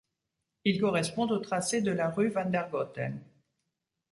Il 0.65 0.81
correspond 0.81 1.27
au 1.29 1.37
tracé 1.37 1.83
de 1.83 1.91
la 1.91 2.09
rue 2.09 2.29
Vandergoten. 2.31 3.21